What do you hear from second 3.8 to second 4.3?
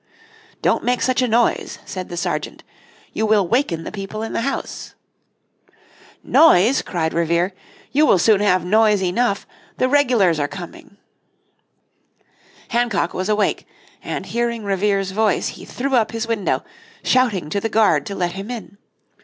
the people